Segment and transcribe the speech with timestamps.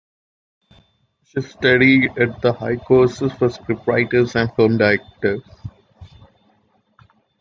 [1.25, 5.43] She studied at the High Courses for Scriptwriters and Film Directors.